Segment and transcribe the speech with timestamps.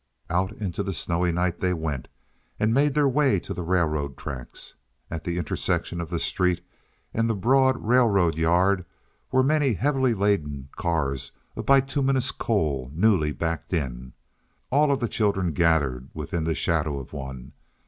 [0.31, 2.07] Out into the snowy night they went,
[2.59, 4.73] and made their way to the railroad tracks.
[5.11, 6.65] At the intersection of the street
[7.13, 8.83] and the broad railroad yard
[9.31, 14.13] were many heavily laden cars of bituminous coal newly backed in.
[14.71, 17.53] All of the children gathered within the shadow of one.